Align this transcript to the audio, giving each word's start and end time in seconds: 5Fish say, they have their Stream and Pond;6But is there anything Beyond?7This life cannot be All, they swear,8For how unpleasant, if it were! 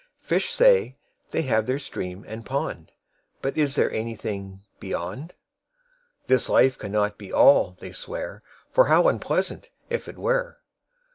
5Fish 0.25 0.47
say, 0.49 0.95
they 1.29 1.43
have 1.43 1.67
their 1.67 1.77
Stream 1.77 2.25
and 2.27 2.43
Pond;6But 2.43 3.55
is 3.55 3.75
there 3.75 3.91
anything 3.91 4.61
Beyond?7This 4.79 6.49
life 6.49 6.75
cannot 6.75 7.19
be 7.19 7.31
All, 7.31 7.77
they 7.79 7.91
swear,8For 7.91 8.87
how 8.87 9.07
unpleasant, 9.07 9.69
if 9.91 10.07
it 10.07 10.17
were! 10.17 10.57